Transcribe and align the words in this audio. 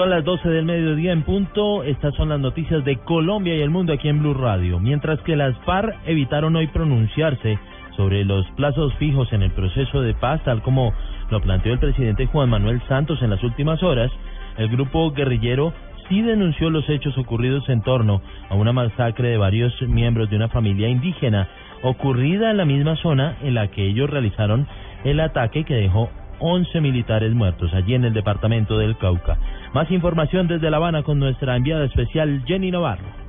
Son 0.00 0.08
las 0.08 0.24
12 0.24 0.48
del 0.48 0.64
mediodía 0.64 1.12
en 1.12 1.24
punto. 1.24 1.84
Estas 1.84 2.14
son 2.14 2.30
las 2.30 2.40
noticias 2.40 2.82
de 2.86 2.96
Colombia 3.00 3.54
y 3.54 3.60
el 3.60 3.68
mundo 3.68 3.92
aquí 3.92 4.08
en 4.08 4.20
Blue 4.20 4.32
Radio. 4.32 4.80
Mientras 4.80 5.20
que 5.20 5.36
las 5.36 5.54
FARC 5.66 5.94
evitaron 6.06 6.56
hoy 6.56 6.68
pronunciarse 6.68 7.58
sobre 7.98 8.24
los 8.24 8.46
plazos 8.52 8.94
fijos 8.94 9.30
en 9.34 9.42
el 9.42 9.50
proceso 9.50 10.00
de 10.00 10.14
paz, 10.14 10.42
tal 10.42 10.62
como 10.62 10.94
lo 11.28 11.42
planteó 11.42 11.74
el 11.74 11.78
presidente 11.80 12.24
Juan 12.24 12.48
Manuel 12.48 12.80
Santos 12.88 13.20
en 13.20 13.28
las 13.28 13.44
últimas 13.44 13.82
horas, 13.82 14.10
el 14.56 14.70
grupo 14.70 15.10
guerrillero 15.10 15.74
sí 16.08 16.22
denunció 16.22 16.70
los 16.70 16.88
hechos 16.88 17.18
ocurridos 17.18 17.68
en 17.68 17.82
torno 17.82 18.22
a 18.48 18.54
una 18.54 18.72
masacre 18.72 19.28
de 19.28 19.36
varios 19.36 19.74
miembros 19.82 20.30
de 20.30 20.36
una 20.36 20.48
familia 20.48 20.88
indígena 20.88 21.46
ocurrida 21.82 22.50
en 22.50 22.56
la 22.56 22.64
misma 22.64 22.96
zona 22.96 23.36
en 23.42 23.52
la 23.52 23.68
que 23.68 23.86
ellos 23.86 24.08
realizaron 24.08 24.66
el 25.04 25.20
ataque 25.20 25.64
que 25.64 25.74
dejó 25.74 26.08
11 26.38 26.80
militares 26.80 27.34
muertos 27.34 27.74
allí 27.74 27.94
en 27.94 28.04
el 28.06 28.14
departamento 28.14 28.78
del 28.78 28.96
Cauca. 28.96 29.38
Más 29.72 29.88
información 29.92 30.48
desde 30.48 30.68
La 30.68 30.78
Habana 30.78 31.04
con 31.04 31.20
nuestra 31.20 31.56
enviada 31.56 31.84
especial 31.84 32.42
Jenny 32.44 32.72
Navarro. 32.72 33.19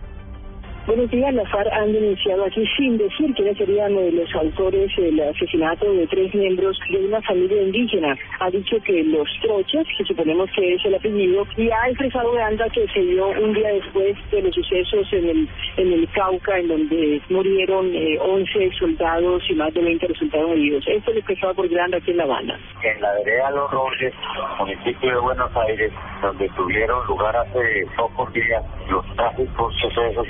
Buenos 0.88 1.12
días, 1.12 1.32
la 1.36 1.46
FARC 1.46 1.72
han 1.74 1.94
denunciado 1.94 2.44
aquí 2.44 2.66
sin 2.76 2.98
decir 2.98 3.32
quiénes 3.36 3.56
serían 3.56 3.96
eh, 3.98 4.12
los 4.14 4.34
autores 4.34 4.90
del 4.98 5.20
asesinato 5.30 5.94
de 5.94 6.08
tres 6.08 6.34
miembros 6.34 6.76
de 6.90 7.06
una 7.06 7.22
familia 7.22 7.62
indígena. 7.62 8.18
Ha 8.40 8.50
dicho 8.50 8.78
que 8.84 9.04
los 9.04 9.30
troches, 9.44 9.86
que 9.96 10.04
suponemos 10.06 10.50
que 10.56 10.74
es 10.74 10.84
el 10.84 10.96
apellido, 10.96 11.46
y 11.56 11.70
ha 11.70 11.88
expresado 11.88 12.36
anda 12.36 12.68
que 12.70 12.88
se 12.88 13.00
dio 13.00 13.28
un 13.28 13.54
día 13.54 13.68
después 13.74 14.18
de 14.32 14.42
los 14.42 14.56
sucesos 14.56 15.06
en 15.14 15.30
el, 15.30 15.50
en 15.78 15.94
el 15.94 16.10
Cauca, 16.14 16.58
en 16.58 16.68
donde 16.68 17.22
murieron 17.30 17.94
eh, 17.94 18.18
11 18.20 18.72
soldados 18.80 19.44
y 19.52 19.54
más 19.54 19.72
de 19.76 19.84
20 19.84 20.08
resultados 20.08 20.50
heridos. 20.50 20.84
Esto 20.88 21.12
es 21.12 21.18
expresado 21.18 21.54
por 21.54 21.70
Granda 21.70 21.98
aquí 21.98 22.10
en 22.10 22.18
La 22.18 22.24
Habana. 22.24 22.60
En 22.82 23.00
la 23.00 23.14
vereda 23.14 23.52
Los 23.52 23.70
Robles, 23.70 24.14
municipio 24.58 25.12
de 25.12 25.20
Buenos 25.20 25.56
Aires, 25.58 25.94
donde 26.24 26.50
tuvieron 26.50 27.06
lugar 27.06 27.36
hace 27.38 27.86
pocos 27.96 28.34
días 28.34 28.64
los 28.90 29.06
trágicos 29.16 29.76
sucesos 29.80 30.28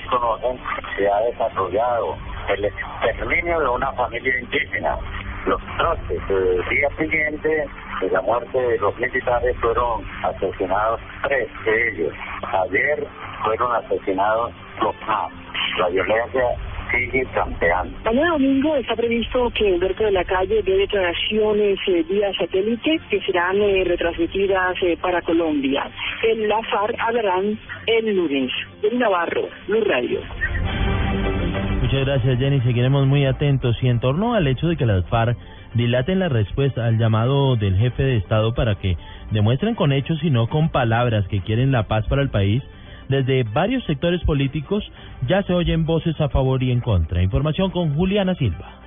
que 0.00 0.96
se 0.96 1.08
ha 1.08 1.20
desarrollado 1.20 2.16
el 2.48 2.64
exterminio 2.64 3.60
de 3.60 3.68
una 3.68 3.92
familia 3.92 4.40
indígena. 4.40 4.98
Los 5.46 5.60
troces, 5.78 6.20
el 6.28 6.68
día 6.68 6.88
siguiente 6.98 7.68
de 8.00 8.10
la 8.10 8.20
muerte 8.22 8.58
de 8.58 8.78
los 8.78 8.96
militares 8.98 9.56
fueron 9.60 10.04
asesinados 10.24 11.00
tres 11.22 11.48
de 11.64 11.88
ellos. 11.90 12.12
Ayer 12.64 13.06
fueron 13.44 13.72
asesinados 13.72 14.52
los 14.80 14.94
más. 15.06 15.32
La 15.78 15.88
violencia 15.88 16.44
sigue 16.94 17.26
campeando. 17.34 17.96
Mañana 18.04 18.32
domingo 18.32 18.76
está 18.76 18.94
previsto 18.94 19.50
que 19.50 19.64
Humberto 19.64 20.04
de 20.04 20.12
la 20.12 20.24
Calle 20.24 20.62
dé 20.62 20.76
declaraciones 20.76 21.78
eh, 21.86 22.04
vía 22.08 22.32
satélite 22.38 23.00
que 23.10 23.20
serán 23.20 23.60
eh, 23.60 23.84
retransmitidas 23.84 24.76
eh, 24.82 24.96
para 25.00 25.22
Colombia. 25.22 25.90
En 26.22 26.48
la 26.48 26.62
FARC 26.62 26.96
hablarán 26.98 27.58
el 27.86 28.16
lunes. 28.16 28.50
En 28.82 28.98
Navarro, 28.98 29.48
Blue 29.66 29.84
Radio. 29.84 30.20
Muchas 31.82 32.06
gracias 32.06 32.38
Jenny, 32.38 32.60
seguiremos 32.62 33.06
muy 33.06 33.26
atentos 33.26 33.76
y 33.82 33.88
en 33.88 34.00
torno 34.00 34.34
al 34.34 34.46
hecho 34.46 34.68
de 34.68 34.76
que 34.76 34.86
las 34.86 35.06
FARC 35.08 35.36
dilaten 35.74 36.18
la 36.18 36.28
respuesta 36.28 36.86
al 36.86 36.98
llamado 36.98 37.56
del 37.56 37.76
jefe 37.76 38.02
de 38.02 38.16
Estado 38.16 38.54
para 38.54 38.76
que 38.76 38.96
demuestren 39.32 39.74
con 39.74 39.92
hechos 39.92 40.18
y 40.22 40.30
no 40.30 40.48
con 40.48 40.70
palabras 40.70 41.26
que 41.28 41.40
quieren 41.40 41.72
la 41.72 41.84
paz 41.84 42.06
para 42.08 42.22
el 42.22 42.30
país, 42.30 42.62
desde 43.08 43.44
varios 43.44 43.84
sectores 43.84 44.22
políticos 44.24 44.84
ya 45.26 45.42
se 45.42 45.52
oyen 45.52 45.86
voces 45.86 46.20
a 46.20 46.28
favor 46.28 46.62
y 46.62 46.70
en 46.70 46.80
contra. 46.80 47.22
Información 47.22 47.70
con 47.70 47.94
Juliana 47.94 48.34
Silva. 48.34 48.84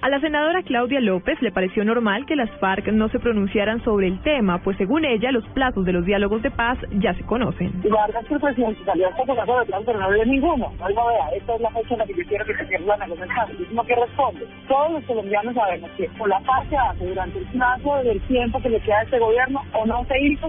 A 0.00 0.08
la 0.08 0.20
senadora 0.20 0.62
Claudia 0.62 1.00
López 1.00 1.42
le 1.42 1.50
pareció 1.50 1.84
normal 1.84 2.24
que 2.24 2.36
las 2.36 2.48
FARC 2.60 2.86
no 2.92 3.08
se 3.08 3.18
pronunciaran 3.18 3.82
sobre 3.82 4.06
el 4.06 4.22
tema, 4.22 4.62
pues 4.62 4.76
según 4.76 5.04
ella 5.04 5.32
los 5.32 5.44
plazos 5.48 5.84
de 5.84 5.92
los 5.92 6.04
diálogos 6.04 6.40
de 6.40 6.52
paz 6.52 6.78
ya 6.92 7.14
se 7.14 7.24
conocen. 7.24 7.72
Y 7.82 7.88
la 7.88 8.06
verdad 8.06 8.22
es 8.22 8.28
que 8.28 8.34
el 8.34 8.40
presidente 8.40 8.84
salió 8.84 9.08
hasta 9.08 9.26
con 9.26 9.36
la 9.36 9.42
de 9.44 9.66
plan, 9.66 9.82
pero 9.84 9.98
no 9.98 10.04
había 10.04 10.24
ninguno. 10.24 10.72
Oiga, 10.78 11.02
vea, 11.04 11.36
esta 11.36 11.56
es 11.56 11.60
la 11.60 11.70
fecha 11.70 11.94
en 11.94 11.98
la 11.98 12.06
que 12.06 12.14
yo 12.14 12.24
quiero 12.28 12.44
que 12.44 12.54
se 12.54 12.64
pierda 12.66 12.96
la 12.96 13.06
negociación. 13.08 13.66
¿Y 13.68 13.74
no 13.74 13.82
que 13.82 13.96
responde? 13.96 14.46
Todos 14.68 14.92
los 14.92 15.04
colombianos 15.04 15.54
sabemos 15.56 15.90
que 15.96 16.08
o 16.16 16.26
la 16.28 16.38
paz 16.40 16.64
se 16.70 16.76
hace 16.76 17.04
durante 17.04 17.38
el 17.40 17.46
plazo 17.46 17.96
del 18.04 18.20
tiempo 18.20 18.62
que 18.62 18.70
le 18.70 18.80
queda 18.80 19.00
a 19.00 19.02
este 19.02 19.18
gobierno 19.18 19.62
o 19.72 19.84
no 19.84 20.04
se 20.04 20.20
hizo 20.20 20.48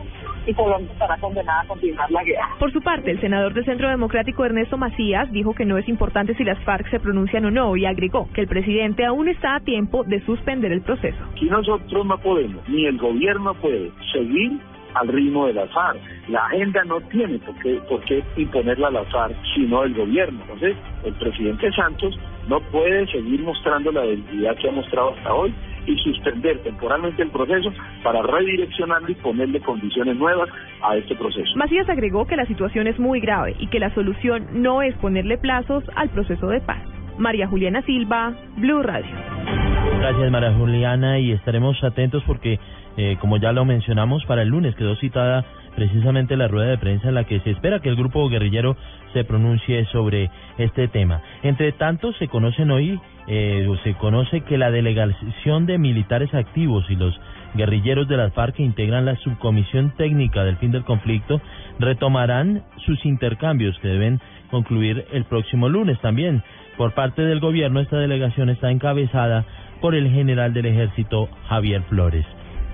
y 0.49 0.53
Colombia 0.53 0.91
estará 0.91 1.17
condenada 1.17 1.61
a 1.61 1.67
continuar 1.67 2.09
la 2.11 2.23
guerra. 2.23 2.49
Por 2.57 2.71
su 2.71 2.81
parte, 2.81 3.11
el 3.11 3.21
senador 3.21 3.53
del 3.53 3.65
Centro 3.65 3.89
Democrático 3.89 4.45
Ernesto 4.45 4.77
Macías 4.77 5.31
dijo 5.31 5.53
que 5.53 5.65
no 5.65 5.77
es 5.77 5.87
importante 5.87 6.33
si 6.35 6.43
las 6.43 6.59
FARC 6.63 6.89
se 6.89 6.99
pronuncian 6.99 7.45
o 7.45 7.51
no 7.51 7.75
y 7.75 7.85
agregó 7.85 8.27
que 8.33 8.41
el 8.41 8.47
presidente 8.47 9.05
aún 9.05 9.29
está 9.29 9.55
a 9.55 9.59
tiempo 9.59 10.03
de 10.03 10.21
suspender 10.25 10.71
el 10.71 10.81
proceso. 10.81 11.17
Y 11.35 11.45
nosotros 11.45 12.05
no 12.05 12.17
podemos, 12.17 12.67
ni 12.67 12.85
el 12.85 12.97
gobierno 12.97 13.53
puede 13.55 13.91
seguir 14.11 14.59
al 14.93 15.07
ritmo 15.07 15.47
de 15.47 15.53
la 15.53 15.67
FARC. 15.67 15.99
La 16.29 16.45
agenda 16.45 16.83
no 16.85 17.01
tiene 17.01 17.39
por 17.39 18.03
qué, 18.03 18.23
imponerla 18.37 18.87
a 18.87 18.91
la 18.91 19.03
FARC, 19.05 19.35
sino 19.55 19.83
el 19.83 19.93
gobierno. 19.93 20.41
Entonces, 20.41 20.75
el 21.03 21.13
presidente 21.13 21.71
Santos 21.73 22.17
no 22.47 22.59
puede 22.71 23.07
seguir 23.07 23.41
mostrando 23.41 23.91
la 23.91 24.01
debilidad 24.01 24.55
que 24.57 24.69
ha 24.69 24.71
mostrado 24.71 25.13
hasta 25.15 25.33
hoy 25.33 25.53
y 25.85 25.97
suspender 25.97 26.61
temporalmente 26.63 27.23
el 27.23 27.29
proceso 27.29 27.71
para 28.03 28.21
redireccionarlo 28.21 29.09
y 29.09 29.15
ponerle 29.15 29.59
condiciones 29.61 30.17
nuevas 30.17 30.49
a 30.81 30.95
este 30.97 31.15
proceso. 31.15 31.49
Macías 31.55 31.89
agregó 31.89 32.25
que 32.25 32.35
la 32.35 32.45
situación 32.45 32.87
es 32.87 32.99
muy 32.99 33.19
grave 33.19 33.55
y 33.59 33.67
que 33.67 33.79
la 33.79 33.93
solución 33.93 34.47
no 34.61 34.81
es 34.81 34.95
ponerle 34.95 35.37
plazos 35.37 35.83
al 35.95 36.09
proceso 36.09 36.47
de 36.47 36.61
paz. 36.61 36.83
María 37.17 37.47
Juliana 37.47 37.81
Silva, 37.81 38.33
Blue 38.57 38.81
Radio. 38.81 39.68
Gracias 39.97 40.31
María 40.31 40.53
Juliana 40.53 41.19
y 41.19 41.31
estaremos 41.31 41.83
atentos 41.83 42.23
porque, 42.25 42.59
eh, 42.97 43.17
como 43.19 43.37
ya 43.37 43.51
lo 43.51 43.65
mencionamos, 43.65 44.23
para 44.25 44.41
el 44.41 44.49
lunes 44.49 44.75
quedó 44.75 44.95
citada 44.97 45.45
precisamente 45.75 46.35
la 46.35 46.47
rueda 46.47 46.71
de 46.71 46.77
prensa 46.77 47.09
en 47.09 47.15
la 47.15 47.23
que 47.23 47.39
se 47.39 47.51
espera 47.51 47.79
que 47.79 47.89
el 47.89 47.95
grupo 47.95 48.27
guerrillero 48.29 48.75
se 49.13 49.23
pronuncie 49.23 49.85
sobre 49.85 50.29
este 50.57 50.87
tema. 50.87 51.21
Entre 51.43 51.71
tanto, 51.71 52.11
se 52.13 52.27
conocen 52.27 52.71
hoy, 52.71 52.99
eh, 53.27 53.67
se 53.83 53.93
conoce 53.95 54.41
que 54.41 54.57
la 54.57 54.71
delegación 54.71 55.65
de 55.65 55.77
militares 55.77 56.33
activos 56.33 56.85
y 56.89 56.95
los 56.95 57.17
guerrilleros 57.55 58.07
de 58.07 58.17
las 58.17 58.33
FARC 58.33 58.55
que 58.55 58.63
integran 58.63 59.05
la 59.05 59.15
subcomisión 59.15 59.91
técnica 59.97 60.43
del 60.43 60.57
fin 60.57 60.71
del 60.71 60.83
conflicto 60.83 61.41
retomarán 61.79 62.63
sus 62.85 63.05
intercambios 63.05 63.77
que 63.79 63.87
deben 63.87 64.19
concluir 64.51 65.05
el 65.11 65.25
próximo 65.25 65.69
lunes 65.69 65.99
también. 66.01 66.43
Por 66.77 66.93
parte 66.93 67.23
del 67.23 67.39
gobierno, 67.39 67.79
esta 67.79 67.97
delegación 67.97 68.49
está 68.49 68.71
encabezada 68.71 69.45
por 69.81 69.95
el 69.95 70.09
general 70.11 70.53
del 70.53 70.67
ejército 70.67 71.29
Javier 71.47 71.81
Flores. 71.89 72.25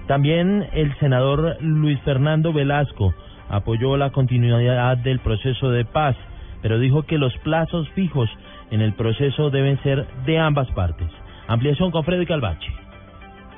También 0.08 0.68
el 0.74 0.96
senador 1.00 1.58
Luis 1.62 2.00
Fernando 2.02 2.54
Velasco 2.54 3.14
apoyó 3.50 3.98
la 3.98 4.12
continuidad 4.12 4.98
del 4.98 5.20
proceso 5.20 5.70
de 5.70 5.86
paz, 5.86 6.16
pero 6.62 6.80
dijo 6.80 7.04
que 7.04 7.18
los 7.18 7.36
plazos 7.40 7.90
fijos 7.90 8.30
en 8.72 8.82
el 8.82 8.94
proceso 8.94 9.50
deben 9.50 9.82
ser 9.84 10.06
de 10.26 10.40
ambas 10.40 10.70
partes. 10.72 11.08
Ampliación 11.48 11.92
con 11.92 12.04
Freddy 12.04 12.26
Calvache. 12.26 12.72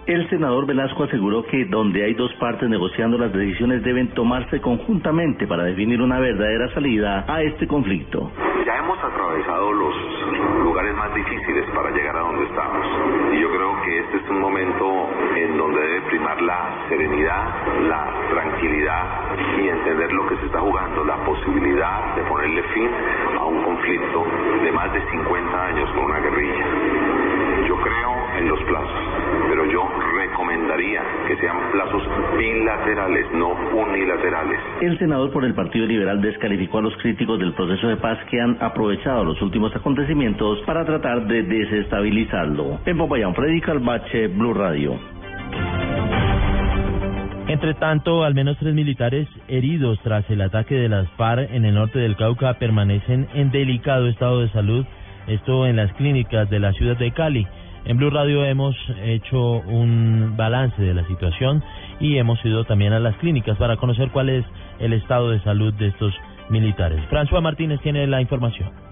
El 0.07 0.29
senador 0.29 0.65
Velasco 0.65 1.03
aseguró 1.03 1.43
que 1.47 1.65
donde 1.65 2.05
hay 2.05 2.13
dos 2.13 2.31
partes 2.39 2.69
negociando 2.69 3.17
las 3.17 3.33
decisiones 3.33 3.83
deben 3.83 4.07
tomarse 4.13 4.61
conjuntamente 4.61 5.45
para 5.47 5.65
definir 5.65 6.01
una 6.01 6.17
verdadera 6.17 6.73
salida 6.73 7.25
a 7.27 7.41
este 7.41 7.67
conflicto. 7.67 8.31
Ya 8.65 8.77
hemos 8.77 8.97
atravesado 8.99 9.73
los 9.73 9.93
lugares 10.63 10.95
más 10.95 11.13
difíciles 11.13 11.65
para 11.75 11.91
llegar 11.91 12.15
a 12.15 12.21
donde 12.21 12.45
estamos 12.45 12.87
y 13.33 13.41
yo 13.41 13.49
creo 13.49 13.81
que 13.83 13.99
este 13.99 14.17
es 14.17 14.26
momento 14.39 15.09
en 15.35 15.57
donde 15.57 15.81
debe 15.81 16.01
primar 16.01 16.41
la 16.41 16.85
serenidad, 16.89 17.45
la 17.87 18.13
tranquilidad 18.29 19.03
y 19.57 19.67
entender 19.67 20.11
lo 20.13 20.27
que 20.27 20.37
se 20.37 20.45
está 20.45 20.59
jugando, 20.59 21.03
la 21.03 21.17
posibilidad 21.25 22.15
de 22.15 22.23
ponerle 22.23 22.63
fin 22.73 22.89
a 23.37 23.45
un 23.45 23.63
conflicto 23.63 24.25
de 24.63 24.71
más 24.71 24.93
de 24.93 25.01
50 25.09 25.65
años 25.65 25.89
con 25.91 26.05
una 26.05 26.19
guerrilla. 26.19 26.65
Yo 27.67 27.75
creo 27.77 28.37
en 28.37 28.49
los 28.49 28.63
plazos, 28.63 29.03
pero 29.49 29.65
yo 29.65 29.89
recomendaría 30.37 31.01
que 31.27 31.35
sean 31.37 31.57
plazos 31.71 32.03
bilaterales, 32.37 33.25
no 33.33 33.53
unilaterales. 33.75 34.59
El 34.81 34.99
senador 34.99 35.31
por 35.31 35.43
el 35.43 35.55
Partido 35.55 35.87
Liberal 35.87 36.21
descalificó 36.21 36.77
a 36.77 36.81
los 36.83 36.95
críticos 36.97 37.39
del 37.39 37.53
proceso 37.53 37.87
de 37.87 37.97
paz 37.97 38.19
que 38.29 38.39
han 38.39 38.55
aprovechado 38.61 39.23
los 39.23 39.41
últimos 39.41 39.75
acontecimientos 39.75 40.59
para 40.67 40.85
tratar 40.85 41.25
de 41.25 41.41
desestabilizarlo. 41.41 42.79
En 42.85 42.97
Popayán, 42.97 43.33
Freddy 43.33 43.61
Calvache, 43.61 44.27
Blue 44.27 44.53
Radio. 44.53 44.99
Entre 47.47 47.73
tanto, 47.75 48.23
al 48.23 48.35
menos 48.35 48.57
tres 48.59 48.75
militares 48.75 49.27
heridos 49.47 49.99
tras 50.03 50.29
el 50.29 50.41
ataque 50.41 50.75
de 50.75 50.89
las 50.89 51.09
FARC 51.11 51.49
en 51.51 51.65
el 51.65 51.73
norte 51.73 51.97
del 51.97 52.15
Cauca 52.15 52.53
permanecen 52.59 53.27
en 53.33 53.49
delicado 53.49 54.07
estado 54.07 54.41
de 54.41 54.49
salud, 54.49 54.85
esto 55.27 55.65
en 55.65 55.77
las 55.77 55.91
clínicas 55.93 56.47
de 56.51 56.59
la 56.59 56.73
ciudad 56.73 56.97
de 56.97 57.11
Cali. 57.11 57.47
En 57.87 57.95
Blue 57.95 58.09
Radio 58.09 58.43
hemos 58.43 58.75
hecho 59.01 59.39
un 59.39 60.35
balance 60.35 60.81
de 60.81 60.93
la 60.93 61.07
situación 61.07 61.63
y 62.01 62.17
hemos 62.17 62.43
ido 62.43 62.65
también 62.65 62.91
a 62.91 62.99
las 62.99 63.15
clínicas 63.15 63.57
para 63.57 63.77
conocer 63.77 64.09
cuál 64.11 64.27
es 64.27 64.45
el 64.79 64.91
estado 64.91 65.29
de 65.29 65.39
salud 65.39 65.73
de 65.73 65.87
estos 65.87 66.13
militares. 66.49 66.99
François 67.09 67.41
Martínez 67.41 67.79
tiene 67.79 68.05
la 68.05 68.19
información. 68.19 68.86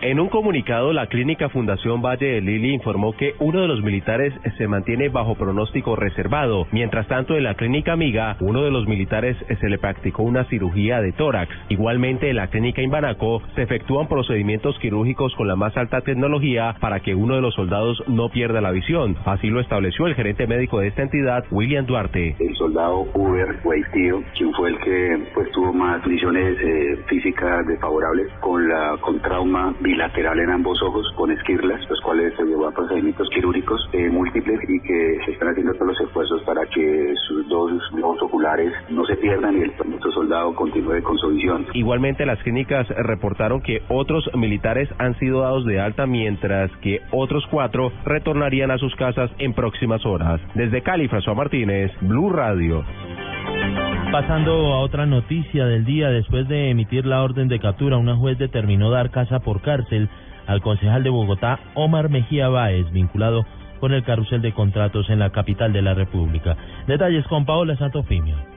En 0.00 0.20
un 0.20 0.28
comunicado, 0.28 0.92
la 0.92 1.06
clínica 1.06 1.48
Fundación 1.48 2.02
Valle 2.02 2.26
de 2.26 2.40
Lili 2.40 2.74
informó 2.74 3.12
que 3.16 3.34
uno 3.38 3.62
de 3.62 3.68
los 3.68 3.82
militares 3.82 4.34
se 4.58 4.68
mantiene 4.68 5.08
bajo 5.08 5.34
pronóstico 5.34 5.96
reservado. 5.96 6.66
Mientras 6.72 7.06
tanto, 7.08 7.36
en 7.36 7.44
la 7.44 7.54
clínica 7.54 7.92
Amiga, 7.92 8.36
uno 8.40 8.62
de 8.62 8.70
los 8.70 8.86
militares 8.86 9.36
se 9.60 9.68
le 9.68 9.78
practicó 9.78 10.22
una 10.22 10.44
cirugía 10.44 11.00
de 11.00 11.12
tórax. 11.12 11.50
Igualmente, 11.68 12.30
en 12.30 12.36
la 12.36 12.48
clínica 12.48 12.82
Imbanaco 12.82 13.42
se 13.54 13.62
efectúan 13.62 14.08
procedimientos 14.08 14.78
quirúrgicos 14.78 15.34
con 15.36 15.48
la 15.48 15.56
más 15.56 15.76
alta 15.76 16.00
tecnología 16.02 16.74
para 16.80 17.00
que 17.00 17.14
uno 17.14 17.36
de 17.36 17.40
los 17.40 17.54
soldados 17.54 18.02
no 18.08 18.28
pierda 18.28 18.60
la 18.60 18.72
visión. 18.72 19.16
Así 19.24 19.48
lo 19.48 19.60
estableció 19.60 20.06
el 20.06 20.14
gerente 20.14 20.46
médico 20.46 20.80
de 20.80 20.88
esta 20.88 21.02
entidad, 21.02 21.44
William 21.50 21.86
Duarte. 21.86 22.36
El 22.38 22.54
soldado 22.56 23.06
Uber 23.14 23.58
tío, 23.92 24.22
quien 24.36 24.52
fue 24.52 24.70
el 24.70 24.78
que 24.78 25.18
pues 25.34 25.50
tuvo 25.52 25.72
más 25.72 26.04
lesiones 26.06 26.58
eh, 26.60 26.98
físicas 27.06 27.66
desfavorables 27.66 28.28
con 28.40 28.68
la 28.68 28.96
con 29.00 29.20
trauma 29.20 29.74
bilateral 29.84 30.40
en 30.40 30.50
ambos 30.50 30.82
ojos 30.82 31.06
con 31.14 31.30
esquirlas, 31.30 31.78
los 31.88 32.00
cuales 32.00 32.34
se 32.36 32.44
llevó 32.44 32.66
a 32.66 32.72
procedimientos 32.72 33.28
quirúrgicos 33.30 33.88
eh, 33.92 34.08
múltiples 34.08 34.58
y 34.68 34.80
que 34.80 35.18
se 35.24 35.32
están 35.32 35.50
haciendo 35.50 35.74
todos 35.74 35.88
los 35.88 36.00
esfuerzos 36.00 36.42
para 36.42 36.66
que 36.66 37.14
sus 37.28 37.46
dos 37.48 37.70
globos 37.92 38.20
oculares 38.22 38.72
no 38.88 39.04
se 39.04 39.14
pierdan 39.16 39.56
y 39.58 39.62
el 39.62 39.72
nuestro 39.86 40.10
soldado 40.12 40.54
continúe 40.54 41.02
con 41.02 41.18
su 41.18 41.28
visión. 41.28 41.66
Igualmente 41.74 42.24
las 42.24 42.42
clínicas 42.42 42.88
reportaron 42.88 43.60
que 43.60 43.82
otros 43.88 44.28
militares 44.34 44.88
han 44.98 45.16
sido 45.18 45.42
dados 45.42 45.66
de 45.66 45.78
alta 45.78 46.06
mientras 46.06 46.70
que 46.78 47.00
otros 47.10 47.44
cuatro 47.50 47.92
retornarían 48.06 48.70
a 48.70 48.78
sus 48.78 48.94
casas 48.96 49.30
en 49.38 49.52
próximas 49.52 50.04
horas. 50.06 50.40
Desde 50.54 50.82
Cali, 50.82 51.08
François 51.08 51.36
Martínez, 51.36 51.92
Blue 52.00 52.30
Radio. 52.30 52.84
Pasando 54.14 54.72
a 54.72 54.78
otra 54.78 55.06
noticia 55.06 55.66
del 55.66 55.84
día, 55.84 56.08
después 56.08 56.46
de 56.46 56.70
emitir 56.70 57.04
la 57.04 57.24
orden 57.24 57.48
de 57.48 57.58
captura, 57.58 57.96
una 57.96 58.14
juez 58.14 58.38
determinó 58.38 58.88
dar 58.88 59.10
casa 59.10 59.40
por 59.40 59.60
cárcel 59.60 60.08
al 60.46 60.62
concejal 60.62 61.02
de 61.02 61.10
Bogotá, 61.10 61.58
Omar 61.74 62.10
Mejía 62.10 62.48
Báez, 62.48 62.88
vinculado 62.92 63.44
con 63.80 63.92
el 63.92 64.04
carrusel 64.04 64.40
de 64.40 64.52
contratos 64.52 65.10
en 65.10 65.18
la 65.18 65.30
capital 65.30 65.72
de 65.72 65.82
la 65.82 65.94
República. 65.94 66.56
Detalles 66.86 67.26
con 67.26 67.44
Paola 67.44 67.74
Santofimio. 67.74 68.53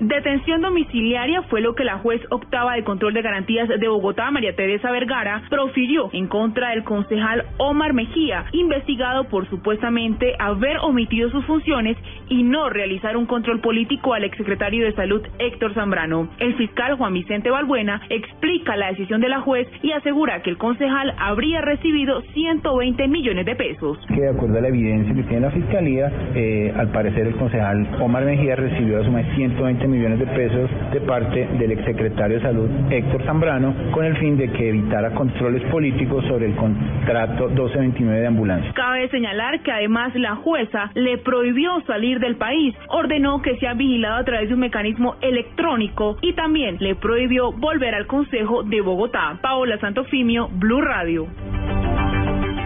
Detención 0.00 0.62
domiciliaria 0.62 1.42
fue 1.42 1.60
lo 1.60 1.74
que 1.74 1.84
la 1.84 1.98
juez 1.98 2.22
octava 2.30 2.72
de 2.72 2.84
control 2.84 3.12
de 3.12 3.20
garantías 3.20 3.68
de 3.68 3.86
Bogotá, 3.86 4.30
María 4.30 4.56
Teresa 4.56 4.90
Vergara, 4.90 5.42
profirió 5.50 6.08
en 6.14 6.26
contra 6.26 6.70
del 6.70 6.84
concejal 6.84 7.44
Omar 7.58 7.92
Mejía, 7.92 8.46
investigado 8.52 9.24
por 9.24 9.46
supuestamente 9.50 10.36
haber 10.38 10.78
omitido 10.78 11.28
sus 11.28 11.44
funciones 11.44 11.98
y 12.30 12.44
no 12.44 12.70
realizar 12.70 13.14
un 13.18 13.26
control 13.26 13.60
político 13.60 14.14
al 14.14 14.24
exsecretario 14.24 14.86
de 14.86 14.94
Salud 14.94 15.20
Héctor 15.38 15.74
Zambrano. 15.74 16.30
El 16.38 16.54
fiscal 16.54 16.96
Juan 16.96 17.12
Vicente 17.12 17.50
Balbuena 17.50 18.00
explica 18.08 18.76
la 18.76 18.88
decisión 18.92 19.20
de 19.20 19.28
la 19.28 19.42
juez 19.42 19.68
y 19.82 19.92
asegura 19.92 20.40
que 20.40 20.48
el 20.48 20.56
concejal 20.56 21.14
habría 21.18 21.60
recibido 21.60 22.22
120 22.32 23.06
millones 23.06 23.44
de 23.44 23.54
pesos. 23.54 23.98
Que 24.08 24.22
de 24.22 24.30
acuerdo 24.30 24.56
a 24.56 24.62
la 24.62 24.68
evidencia 24.68 25.14
que 25.14 25.24
tiene 25.24 25.40
la 25.40 25.50
fiscalía, 25.50 26.10
eh, 26.34 26.72
al 26.74 26.90
parecer 26.90 27.26
el 27.26 27.36
concejal 27.36 27.86
Omar 28.00 28.24
Mejía 28.24 28.56
recibió 28.56 28.98
a 28.98 29.04
suma 29.04 29.18
de 29.18 29.34
120 29.34 29.88
millones 29.88 29.89
de 29.90 30.26
pesos 30.26 30.70
de 30.92 31.00
parte 31.00 31.48
del 31.58 31.72
exsecretario 31.72 32.36
de 32.36 32.42
Salud 32.42 32.70
Héctor 32.90 33.24
Zambrano 33.24 33.74
con 33.90 34.04
el 34.04 34.16
fin 34.18 34.36
de 34.36 34.48
que 34.52 34.68
evitara 34.68 35.10
controles 35.10 35.62
políticos 35.64 36.24
sobre 36.28 36.46
el 36.46 36.54
contrato 36.54 37.48
1229 37.48 38.20
de 38.20 38.26
ambulancia. 38.26 38.72
Cabe 38.74 39.08
señalar 39.08 39.62
que 39.62 39.72
además 39.72 40.14
la 40.14 40.36
jueza 40.36 40.90
le 40.94 41.18
prohibió 41.18 41.80
salir 41.86 42.20
del 42.20 42.36
país, 42.36 42.74
ordenó 42.88 43.42
que 43.42 43.56
sea 43.56 43.74
vigilado 43.74 44.18
a 44.18 44.24
través 44.24 44.48
de 44.48 44.54
un 44.54 44.60
mecanismo 44.60 45.16
electrónico 45.20 46.18
y 46.22 46.34
también 46.34 46.76
le 46.78 46.94
prohibió 46.94 47.50
volver 47.50 47.94
al 47.94 48.06
Consejo 48.06 48.62
de 48.62 48.80
Bogotá. 48.80 49.38
Paola 49.42 49.76
Santofimio, 49.78 50.48
Blue 50.52 50.80
Radio. 50.80 51.26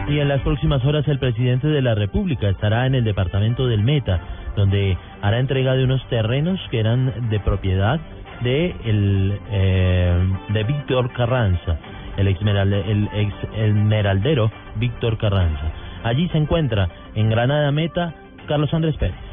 Y 0.09 0.19
en 0.19 0.29
las 0.29 0.43
próximas 0.43 0.85
horas 0.85 1.09
el 1.09 1.19
presidente 1.19 1.67
de 1.67 1.81
la 1.81 1.95
República 1.95 2.49
estará 2.49 2.87
en 2.87 2.95
el 2.95 3.05
departamento 3.05 3.67
del 3.67 3.83
Meta 3.83 4.21
donde 4.57 4.97
hará 5.23 5.39
entrega 5.39 5.75
de 5.75 5.85
unos 5.85 6.07
terrenos 6.09 6.61
que 6.71 6.81
eran 6.81 7.31
de 7.31 7.41
propiedad 7.41 8.01
de 8.43 8.75
el 8.85 9.39
eh, 9.51 10.19
de 10.51 10.65
Víctor 10.65 11.13
Carranza, 11.13 11.79
el 12.17 12.29
el 12.29 13.09
ex 13.15 13.35
esmeraldero 13.57 14.51
Víctor 14.77 15.19
Carranza. 15.19 15.73
Allí 16.05 16.29
se 16.29 16.39
encuentra 16.39 16.89
en 17.15 17.31
Granada 17.31 17.73
Meta 17.73 18.15
Carlos 18.47 18.73
Andrés 18.75 18.97
Pérez. 18.97 19.24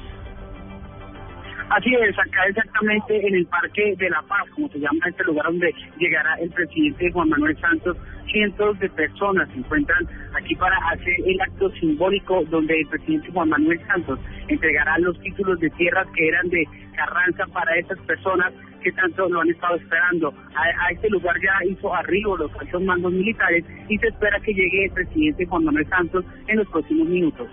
Así 1.72 1.96
es, 1.96 2.20
acá 2.20 2.44
exactamente 2.50 3.26
en 3.26 3.34
el 3.34 3.46
Parque 3.46 3.96
de 3.98 4.10
la 4.10 4.22
Paz, 4.24 4.44
como 4.54 4.68
se 4.68 4.80
llama 4.80 5.08
este 5.08 5.24
lugar 5.24 5.46
donde 5.46 5.74
llegará 5.98 6.36
el 6.36 6.50
presidente 6.50 7.10
Juan 7.14 7.30
Manuel 7.30 7.58
Santos. 7.62 7.96
Cientos 8.30 8.78
de 8.80 8.90
personas 8.90 9.48
se 9.50 9.60
encuentran 9.60 10.06
aquí 10.36 10.54
para 10.56 10.76
hacer 10.90 11.16
el 11.26 11.40
acto 11.40 11.70
simbólico 11.80 12.44
donde 12.50 12.78
el 12.78 12.88
presidente 12.88 13.32
Juan 13.32 13.50
Manuel 13.50 13.80
Santos 13.88 14.20
entregará 14.50 14.98
los 14.98 15.18
títulos 15.22 15.62
de 15.62 15.70
tierras 15.72 16.08
que 16.14 16.28
eran 16.28 16.50
de 16.50 16.68
Carranza 16.94 17.46
para 17.54 17.74
esas 17.78 18.00
personas 18.00 18.52
que 18.84 18.92
tanto 18.92 19.30
lo 19.30 19.40
han 19.40 19.50
estado 19.50 19.78
esperando. 19.78 20.34
A, 20.54 20.92
este 20.92 21.10
lugar 21.10 21.38
ya 21.42 21.54
hizo 21.70 21.96
arribo 21.96 22.36
los 22.36 22.52
altos 22.60 22.84
mandos 22.84 23.14
militares 23.14 23.64
y 23.88 23.98
se 23.98 24.08
espera 24.08 24.38
que 24.42 24.54
llegue 24.54 24.86
el 24.86 24.92
presidente 24.92 25.46
Juan 25.46 25.64
Manuel 25.64 25.88
Santos 25.88 26.26
en 26.48 26.58
los 26.58 26.68
próximos 26.68 27.08
minutos. 27.08 27.48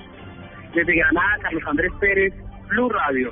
Desde 0.74 0.96
Granada, 0.96 1.38
Carlos 1.40 1.62
Andrés 1.66 1.92
Pérez, 2.00 2.34
Blue 2.68 2.88
Radio. 2.88 3.30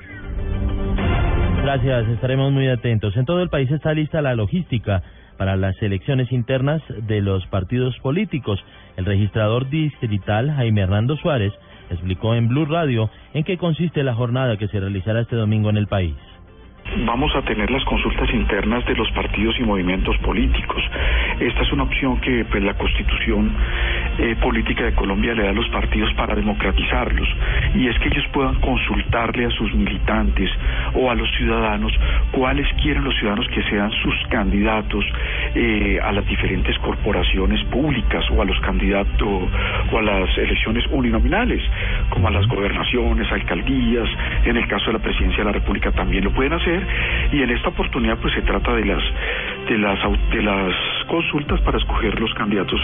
Gracias, 1.66 2.06
estaremos 2.10 2.52
muy 2.52 2.68
atentos. 2.68 3.16
En 3.16 3.24
todo 3.24 3.42
el 3.42 3.48
país 3.48 3.68
está 3.72 3.92
lista 3.92 4.22
la 4.22 4.36
logística 4.36 5.02
para 5.36 5.56
las 5.56 5.74
elecciones 5.82 6.30
internas 6.30 6.80
de 7.08 7.20
los 7.20 7.44
partidos 7.48 7.98
políticos. 7.98 8.64
El 8.96 9.04
registrador 9.04 9.68
distrital 9.68 10.52
Jaime 10.52 10.82
Hernando 10.82 11.16
Suárez 11.16 11.52
explicó 11.90 12.36
en 12.36 12.46
Blue 12.46 12.66
Radio 12.66 13.10
en 13.34 13.42
qué 13.42 13.58
consiste 13.58 14.04
la 14.04 14.14
jornada 14.14 14.56
que 14.58 14.68
se 14.68 14.78
realizará 14.78 15.22
este 15.22 15.34
domingo 15.34 15.68
en 15.68 15.76
el 15.76 15.88
país 15.88 16.14
vamos 17.04 17.34
a 17.34 17.42
tener 17.42 17.70
las 17.70 17.84
consultas 17.84 18.28
internas 18.32 18.84
de 18.86 18.94
los 18.94 19.10
partidos 19.12 19.58
y 19.58 19.62
movimientos 19.62 20.16
políticos. 20.18 20.82
Esta 21.40 21.62
es 21.62 21.72
una 21.72 21.84
opción 21.84 22.20
que 22.20 22.44
pues, 22.44 22.62
la 22.62 22.74
Constitución 22.74 23.52
eh, 24.18 24.36
Política 24.40 24.84
de 24.84 24.94
Colombia 24.94 25.34
le 25.34 25.44
da 25.44 25.50
a 25.50 25.52
los 25.52 25.68
partidos 25.68 26.12
para 26.14 26.34
democratizarlos 26.34 27.28
y 27.74 27.88
es 27.88 27.98
que 27.98 28.08
ellos 28.08 28.24
puedan 28.32 28.54
consultarle 28.60 29.46
a 29.46 29.50
sus 29.50 29.74
militantes 29.74 30.50
o 30.94 31.10
a 31.10 31.14
los 31.14 31.30
ciudadanos 31.36 31.92
cuáles 32.32 32.66
quieren 32.82 33.04
los 33.04 33.14
ciudadanos 33.16 33.46
que 33.48 33.62
sean 33.64 33.90
sus 34.02 34.14
candidatos 34.28 35.04
eh, 35.58 35.98
a 36.02 36.12
las 36.12 36.26
diferentes 36.26 36.78
corporaciones 36.80 37.62
públicas 37.70 38.22
o 38.30 38.42
a 38.42 38.44
los 38.44 38.60
candidatos 38.60 39.48
o 39.90 39.98
a 39.98 40.02
las 40.02 40.36
elecciones 40.36 40.84
uninominales, 40.90 41.62
como 42.10 42.28
a 42.28 42.30
las 42.30 42.46
gobernaciones, 42.46 43.26
alcaldías, 43.32 44.06
en 44.44 44.58
el 44.58 44.68
caso 44.68 44.86
de 44.86 44.92
la 44.94 44.98
presidencia 44.98 45.38
de 45.38 45.44
la 45.44 45.52
República 45.52 45.90
también 45.92 46.24
lo 46.24 46.30
pueden 46.32 46.52
hacer. 46.52 46.86
Y 47.32 47.40
en 47.40 47.48
esta 47.48 47.70
oportunidad 47.70 48.18
pues 48.18 48.34
se 48.34 48.42
trata 48.42 48.74
de 48.74 48.84
las 48.84 49.02
de 49.66 49.78
las 49.78 49.98
de 50.30 50.42
las 50.42 50.74
consultas 51.06 51.58
para 51.62 51.78
escoger 51.78 52.20
los 52.20 52.34
candidatos 52.34 52.80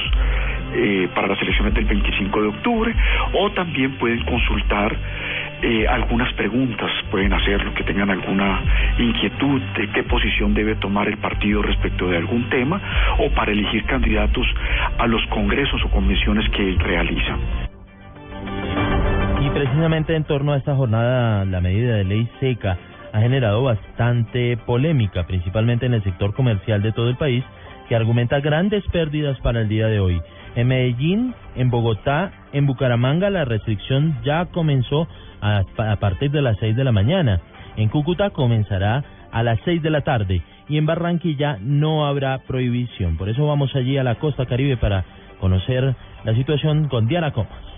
eh, 0.75 1.09
para 1.15 1.29
las 1.29 1.41
elecciones 1.43 1.75
del 1.75 1.85
25 1.85 2.43
de 2.43 2.49
octubre 2.49 2.95
o 3.35 3.51
también 3.53 3.99
pueden 3.99 4.25
consultar 4.25 4.97
eh, 5.63 5.87
algunas 5.87 6.33
preguntas, 6.35 6.91
pueden 7.11 7.33
hacerlo, 7.33 7.73
que 7.75 7.85
tengan 7.85 8.11
alguna 8.11 8.61
inquietud 8.99 9.61
de 9.77 9.89
qué 9.91 10.03
posición 10.03 10.55
debe 10.55 10.75
tomar 10.77 11.09
el 11.09 11.19
partido 11.19 11.63
respecto 11.63 12.09
de 12.09 12.17
algún 12.17 12.49
tema 12.51 12.81
o 13.19 13.31
para 13.31 13.53
elegir 13.53 13.85
candidatos 13.85 14.47
a 14.99 15.07
los 15.07 15.25
congresos 15.27 15.81
o 15.85 15.91
convenciones 15.91 16.49
que 16.51 16.77
realizan. 16.79 17.39
Y 19.41 19.51
precisamente 19.51 20.17
en 20.17 20.25
torno 20.25 20.53
a 20.53 20.57
esta 20.57 20.75
jornada, 20.75 21.45
la 21.45 21.61
medida 21.61 21.97
de 21.97 22.05
ley 22.05 22.29
seca 22.41 22.79
ha 23.13 23.21
generado 23.21 23.63
bastante 23.63 24.57
polémica, 24.57 25.27
principalmente 25.27 25.87
en 25.87 25.95
el 25.95 26.03
sector 26.03 26.35
comercial 26.35 26.83
de 26.83 26.93
todo 26.93 27.09
el 27.09 27.17
país, 27.17 27.45
que 27.89 27.95
argumenta 27.95 28.41
grandes 28.41 28.85
pérdidas 28.91 29.39
para 29.41 29.61
el 29.61 29.69
día 29.69 29.87
de 29.87 30.01
hoy. 30.01 30.21
En 30.55 30.69
Medellín, 30.69 31.35
en 31.57 31.71
Bogotá, 31.71 32.31
en 32.53 32.67
Bucaramanga 32.67 33.31
la 33.31 33.45
restricción 33.45 34.19
ya 34.23 34.47
comenzó 34.47 35.09
a, 35.41 35.65
partir 35.97 36.31
de 36.31 36.43
las 36.43 36.59
6 36.59 36.77
de 36.77 36.85
la 36.85 36.93
mañana. 36.93 37.41
En 37.77 37.89
Cúcuta 37.89 38.31
comenzará 38.31 39.03
a 39.33 39.43
las 39.43 39.59
6 39.65 39.83
de 39.83 39.91
la 39.91 40.03
tarde 40.03 40.43
y 40.69 40.77
en 40.77 40.87
Barranquilla 40.87 41.57
no 41.61 42.07
habrá 42.07 42.39
prohibición. 42.47 43.17
Por 43.17 43.31
eso 43.31 43.47
vamos 43.47 43.75
allí 43.75 43.97
a 43.97 44.05
la 44.05 44.17
costa 44.17 44.45
caribe 44.45 44.77
para 44.77 45.05
conocer 45.41 45.97
la 46.25 46.35
situación 46.35 46.89
con 46.89 47.09
Diana 47.09 47.33
Comas. 47.33 47.72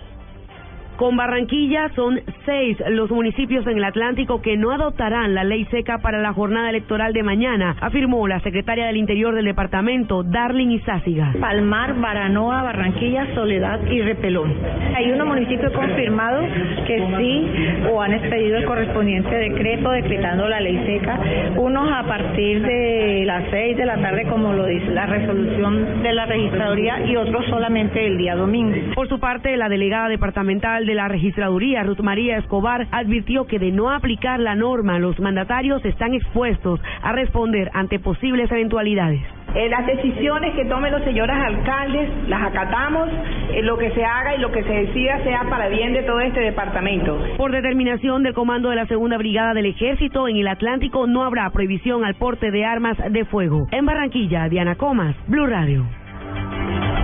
Con 0.97 1.17
Barranquilla 1.17 1.89
son 1.93 2.21
seis 2.45 2.77
los 2.89 3.11
municipios 3.11 3.67
en 3.67 3.77
el 3.77 3.83
Atlántico 3.83 4.41
que 4.41 4.55
no 4.55 4.71
adoptarán 4.71 5.35
la 5.35 5.43
ley 5.43 5.65
seca 5.65 5.97
para 5.97 6.21
la 6.21 6.31
jornada 6.31 6.69
electoral 6.69 7.11
de 7.11 7.21
mañana, 7.21 7.75
afirmó 7.81 8.25
la 8.29 8.39
secretaria 8.39 8.85
del 8.85 8.95
Interior 8.95 9.35
del 9.35 9.43
departamento, 9.43 10.23
Darling 10.23 10.69
Izáciga. 10.69 11.33
Palmar, 11.41 11.99
Baranoa, 11.99 12.63
Barranquilla, 12.63 13.27
Soledad 13.33 13.81
y 13.87 14.01
Repelón. 14.01 14.53
Hay 14.95 15.11
unos 15.11 15.27
municipios 15.27 15.73
confirmados 15.73 16.45
que 16.87 17.05
sí 17.17 17.87
o 17.91 18.01
han 18.01 18.13
expedido 18.13 18.57
el 18.57 18.65
correspondiente 18.65 19.35
decreto 19.35 19.91
decretando 19.91 20.47
la 20.47 20.61
ley 20.61 20.81
seca, 20.85 21.19
unos 21.57 21.91
a 21.91 22.03
partir 22.03 22.61
de 22.61 23.14
las 23.25 23.43
seis 23.49 23.75
de 23.75 23.85
la 23.85 23.99
tarde 23.99 24.27
como 24.29 24.53
lo 24.53 24.65
dice 24.65 24.85
la 24.91 25.07
resolución 25.07 26.03
de 26.03 26.13
la 26.13 26.25
registraduría 26.25 27.05
y 27.05 27.15
otros 27.15 27.45
solamente 27.47 28.05
el 28.05 28.17
día 28.17 28.35
domingo. 28.35 28.93
Por 28.93 29.09
su 29.09 29.19
parte, 29.19 29.57
la 29.57 29.67
delegada 29.67 30.09
departamental 30.09 30.85
de 30.85 30.93
la 30.93 31.07
registraduría, 31.07 31.83
Ruth 31.83 32.01
María 32.01 32.37
Escobar, 32.37 32.87
advirtió 32.91 33.47
que 33.47 33.59
de 33.59 33.71
no 33.71 33.89
aplicar 33.89 34.39
la 34.39 34.55
norma, 34.55 34.99
los 34.99 35.19
mandatarios 35.19 35.83
están 35.85 36.13
expuestos 36.13 36.79
a 37.01 37.11
responder 37.11 37.71
ante 37.73 37.99
posibles 37.99 38.51
eventualidades. 38.51 39.34
Eh, 39.55 39.69
las 39.69 39.85
decisiones 39.85 40.53
que 40.53 40.65
tomen 40.65 40.91
los 40.91 41.01
señores 41.03 41.33
alcaldes 41.37 42.09
las 42.27 42.43
acatamos, 42.43 43.07
eh, 43.53 43.61
lo 43.63 43.77
que 43.77 43.89
se 43.91 44.03
haga 44.03 44.35
y 44.35 44.39
lo 44.39 44.51
que 44.51 44.61
se 44.63 44.69
decida 44.69 45.23
sea 45.23 45.45
para 45.49 45.69
bien 45.69 45.93
de 45.93 46.03
todo 46.03 46.19
este 46.19 46.41
departamento. 46.41 47.17
Por 47.37 47.53
determinación 47.53 48.21
del 48.23 48.33
comando 48.33 48.69
de 48.69 48.75
la 48.75 48.85
Segunda 48.87 49.17
Brigada 49.17 49.53
del 49.53 49.67
Ejército, 49.67 50.27
en 50.27 50.35
el 50.35 50.47
Atlántico 50.49 51.07
no 51.07 51.23
habrá 51.23 51.49
prohibición 51.51 52.03
al 52.03 52.15
porte 52.15 52.51
de 52.51 52.65
armas 52.65 52.97
de 53.09 53.23
fuego. 53.23 53.67
En 53.71 53.85
Barranquilla, 53.85 54.49
Diana 54.49 54.75
Comas, 54.75 55.15
Blue 55.27 55.47
Radio. 55.47 55.85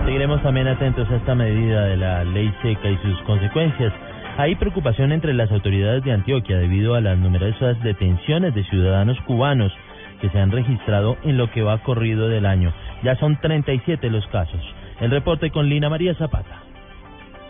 Seguiremos 0.03 0.43
también 0.43 0.67
atentos 0.67 1.09
a 1.09 1.15
esta 1.15 1.33
medida 1.35 1.85
de 1.85 1.95
la 1.95 2.25
ley 2.25 2.53
seca 2.61 2.89
y 2.89 2.97
sus 2.97 3.17
consecuencias. 3.21 3.93
Hay 4.37 4.55
preocupación 4.55 5.13
entre 5.13 5.33
las 5.33 5.49
autoridades 5.51 6.03
de 6.03 6.11
Antioquia 6.11 6.57
debido 6.57 6.95
a 6.95 7.01
las 7.01 7.17
numerosas 7.17 7.81
detenciones 7.81 8.53
de 8.53 8.63
ciudadanos 8.65 9.17
cubanos 9.21 9.71
que 10.21 10.29
se 10.29 10.39
han 10.39 10.51
registrado 10.51 11.17
en 11.23 11.37
lo 11.37 11.51
que 11.51 11.63
va 11.63 11.79
corrido 11.79 12.29
del 12.29 12.45
año. 12.45 12.73
Ya 13.03 13.15
son 13.17 13.39
37 13.41 14.09
los 14.09 14.25
casos. 14.27 14.61
El 14.99 15.11
reporte 15.11 15.49
con 15.49 15.67
Lina 15.67 15.89
María 15.89 16.13
Zapata. 16.15 16.70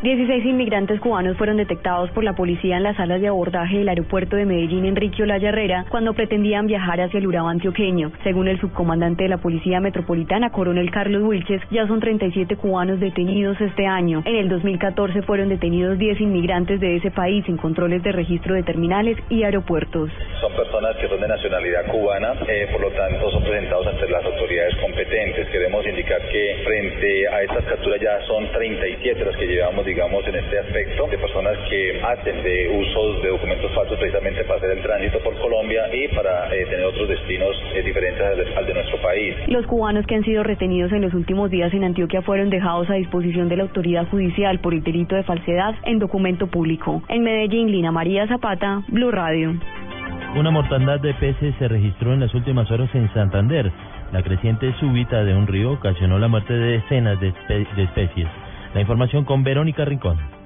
16 0.03 0.45
inmigrantes 0.45 0.99
cubanos 0.99 1.37
fueron 1.37 1.57
detectados 1.57 2.09
por 2.09 2.23
la 2.23 2.33
policía 2.33 2.77
en 2.77 2.81
las 2.81 2.97
salas 2.97 3.21
de 3.21 3.27
abordaje 3.27 3.77
del 3.77 3.87
aeropuerto 3.87 4.35
de 4.35 4.47
Medellín 4.47 4.85
Enrique 4.85 5.21
Olaya 5.21 5.49
Herrera 5.49 5.85
cuando 5.89 6.15
pretendían 6.15 6.65
viajar 6.65 6.99
hacia 6.99 7.19
el 7.19 7.27
Urabá 7.27 7.51
antioqueño. 7.51 8.11
Según 8.23 8.47
el 8.47 8.59
subcomandante 8.59 9.21
de 9.21 9.29
la 9.29 9.37
Policía 9.37 9.79
Metropolitana, 9.79 10.49
coronel 10.49 10.89
Carlos 10.89 11.21
Wilches, 11.21 11.61
ya 11.69 11.85
son 11.85 11.99
37 11.99 12.55
cubanos 12.55 12.99
detenidos 12.99 13.61
este 13.61 13.85
año. 13.85 14.23
En 14.25 14.37
el 14.37 14.49
2014 14.49 15.21
fueron 15.21 15.49
detenidos 15.49 15.99
10 15.99 16.19
inmigrantes 16.19 16.79
de 16.79 16.95
ese 16.95 17.11
país 17.11 17.47
en 17.47 17.57
controles 17.57 18.01
de 18.01 18.11
registro 18.11 18.55
de 18.55 18.63
terminales 18.63 19.19
y 19.29 19.43
aeropuertos. 19.43 20.09
Son 20.41 20.51
personas 20.53 20.97
que 20.97 21.09
son 21.09 21.21
de 21.21 21.27
nacionalidad 21.27 21.85
cubana, 21.91 22.33
eh, 22.47 22.69
por 22.71 22.81
lo 22.81 22.89
tanto 22.89 23.29
son 23.29 23.43
presentados 23.43 23.85
ante 23.85 24.09
las 24.09 24.25
autoridades 24.25 24.75
competentes. 24.77 25.47
Queremos 25.49 25.85
indicar 25.85 26.21
que 26.27 26.63
frente 26.65 27.27
a 27.27 27.43
estas 27.43 27.65
capturas 27.65 28.01
ya 28.01 28.19
son 28.25 28.51
37 28.51 29.25
las 29.25 29.37
que 29.37 29.45
llevamos 29.45 29.90
digamos, 29.91 30.25
en 30.25 30.35
este 30.35 30.57
aspecto, 30.57 31.05
de 31.07 31.17
personas 31.17 31.57
que 31.69 32.01
hacen 32.01 32.41
de 32.43 32.69
usos 32.69 33.21
de 33.21 33.27
documentos 33.27 33.69
falsos 33.75 33.99
precisamente 33.99 34.41
para 34.45 34.57
hacer 34.57 34.71
el 34.71 34.81
tránsito 34.81 35.19
por 35.19 35.37
Colombia 35.37 35.83
y 35.93 36.07
para 36.15 36.47
eh, 36.55 36.65
tener 36.65 36.85
otros 36.85 37.09
destinos 37.09 37.51
eh, 37.75 37.83
diferentes 37.83 38.47
al 38.55 38.65
de 38.65 38.73
nuestro 38.73 39.01
país. 39.01 39.35
Los 39.47 39.65
cubanos 39.65 40.05
que 40.07 40.15
han 40.15 40.23
sido 40.23 40.43
retenidos 40.43 40.93
en 40.93 41.01
los 41.01 41.13
últimos 41.13 41.51
días 41.51 41.73
en 41.73 41.83
Antioquia 41.83 42.21
fueron 42.21 42.49
dejados 42.49 42.89
a 42.89 42.93
disposición 42.93 43.49
de 43.49 43.57
la 43.57 43.63
autoridad 43.63 44.07
judicial 44.07 44.59
por 44.59 44.73
el 44.73 44.81
delito 44.81 45.15
de 45.15 45.23
falsedad 45.23 45.75
en 45.83 45.99
documento 45.99 46.47
público. 46.47 47.03
En 47.09 47.23
Medellín, 47.23 47.69
Lina 47.69 47.91
María 47.91 48.25
Zapata, 48.27 48.83
Blue 48.87 49.11
Radio. 49.11 49.59
Una 50.37 50.51
mortandad 50.51 51.01
de 51.01 51.13
peces 51.15 51.53
se 51.59 51.67
registró 51.67 52.13
en 52.13 52.21
las 52.21 52.33
últimas 52.33 52.71
horas 52.71 52.89
en 52.93 53.11
Santander. 53.13 53.69
La 54.13 54.23
creciente 54.23 54.73
súbita 54.79 55.25
de 55.25 55.35
un 55.35 55.47
río 55.47 55.73
ocasionó 55.73 56.17
la 56.17 56.29
muerte 56.29 56.53
de 56.53 56.79
decenas 56.79 57.19
de, 57.19 57.33
de 57.49 57.83
especies. 57.83 58.27
La 58.73 58.81
información 58.81 59.25
con 59.25 59.43
Verónica 59.43 59.83
Rincón. 59.83 60.40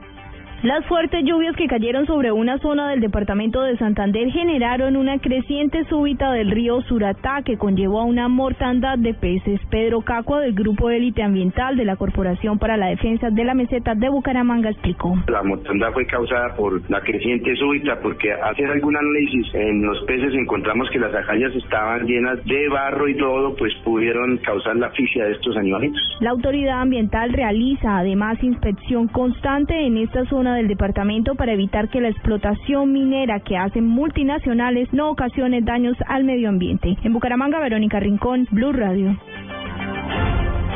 Las 0.66 0.84
fuertes 0.88 1.24
lluvias 1.24 1.56
que 1.56 1.68
cayeron 1.68 2.08
sobre 2.08 2.32
una 2.32 2.58
zona 2.58 2.90
del 2.90 3.00
departamento 3.00 3.62
de 3.62 3.78
Santander 3.78 4.32
generaron 4.32 4.96
una 4.96 5.20
creciente 5.20 5.86
súbita 5.86 6.32
del 6.32 6.50
río 6.50 6.82
Suratá 6.82 7.44
que 7.46 7.56
conllevó 7.56 8.00
a 8.00 8.06
una 8.06 8.28
mortandad 8.30 8.98
de 8.98 9.14
peces. 9.14 9.62
Pedro 9.70 10.02
Cacua 10.02 10.40
del 10.40 10.56
Grupo 10.56 10.90
Élite 10.90 11.22
Ambiental 11.22 11.78
de 11.78 11.86
la 11.86 11.98
Corporación 11.98 12.58
para 12.58 12.78
la 12.78 12.88
Defensa 12.88 13.30
de 13.30 13.44
la 13.44 13.54
Meseta 13.54 13.94
de 13.94 14.10
Bucaramanga 14.10 14.72
explicó. 14.72 15.14
La 15.28 15.44
mortandad 15.44 15.94
fue 15.94 16.08
causada 16.08 16.56
por 16.56 16.82
la 16.90 17.00
creciente 17.02 17.56
súbita 17.58 18.00
porque 18.02 18.34
hacer 18.34 18.66
algún 18.66 18.98
análisis 18.98 19.54
en 19.54 19.86
los 19.86 20.04
peces 20.06 20.34
encontramos 20.34 20.90
que 20.90 20.98
las 20.98 21.14
ajallas 21.14 21.54
estaban 21.54 22.08
llenas 22.08 22.44
de 22.44 22.70
barro 22.70 23.08
y 23.08 23.16
todo, 23.18 23.56
pues 23.56 23.72
pudieron 23.84 24.38
causar 24.38 24.76
la 24.78 24.88
asfixia 24.88 25.26
de 25.26 25.34
estos 25.34 25.56
animalitos. 25.58 26.02
La 26.22 26.32
autoridad 26.32 26.82
ambiental 26.82 27.34
realiza 27.34 28.00
además 28.00 28.42
inspección 28.42 29.08
constante 29.10 29.80
en 29.86 29.98
esta 29.98 30.26
zona 30.26 30.55
del 30.56 30.68
departamento 30.68 31.36
para 31.36 31.54
evitar 31.54 31.90
que 31.90 32.02
la 32.02 32.10
explotación 32.10 32.92
minera 32.92 33.40
que 33.42 33.58
hacen 33.58 33.86
multinacionales 33.86 34.92
no 34.94 35.10
ocasione 35.10 35.62
daños 35.62 35.96
al 36.08 36.24
medio 36.24 36.50
ambiente. 36.50 36.98
En 37.04 37.14
Bucaramanga, 37.14 37.60
Verónica 37.60 38.00
Rincón, 38.00 38.48
Blue 38.52 38.74
Radio. 38.74 39.16